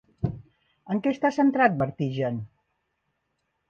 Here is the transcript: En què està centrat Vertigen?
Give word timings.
En 0.95 1.03
què 1.03 1.13
està 1.17 1.33
centrat 1.37 1.79
Vertigen? 1.85 2.43